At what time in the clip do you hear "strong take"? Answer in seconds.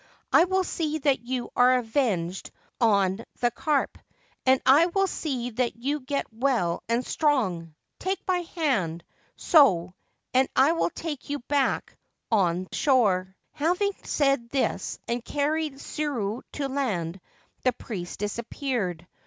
7.05-8.17